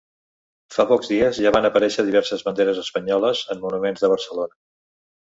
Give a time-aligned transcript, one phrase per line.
[0.75, 4.57] Fa pocs dies ja van aparèixer diverses banderes espanyoles en monuments de Barcelona.